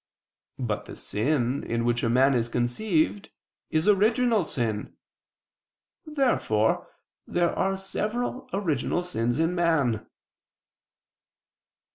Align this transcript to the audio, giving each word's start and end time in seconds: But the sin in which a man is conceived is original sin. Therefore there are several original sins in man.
But 0.57 0.85
the 0.85 0.95
sin 0.95 1.63
in 1.63 1.85
which 1.85 2.01
a 2.01 2.09
man 2.09 2.33
is 2.33 2.49
conceived 2.49 3.29
is 3.69 3.87
original 3.87 4.43
sin. 4.43 4.93
Therefore 6.07 6.87
there 7.27 7.53
are 7.55 7.77
several 7.77 8.49
original 8.51 9.03
sins 9.03 9.37
in 9.37 9.53
man. 9.53 10.07